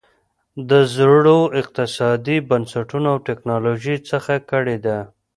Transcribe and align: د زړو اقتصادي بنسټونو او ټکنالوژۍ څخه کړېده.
د 0.69 0.71
زړو 0.95 1.39
اقتصادي 1.61 2.37
بنسټونو 2.49 3.07
او 3.13 3.17
ټکنالوژۍ 3.27 3.97
څخه 4.09 4.33
کړېده. 4.49 4.99